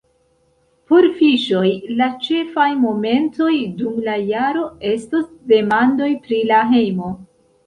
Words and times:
Por 0.93 1.07
Fiŝoj 1.17 1.67
la 1.99 2.07
ĉefaj 2.27 2.65
momentoj 2.85 3.51
dum 3.83 4.01
la 4.09 4.17
jaro 4.31 4.65
estos 4.95 5.29
demandoj 5.53 6.11
pri 6.27 6.41
la 6.55 6.65
hejmo. 6.75 7.13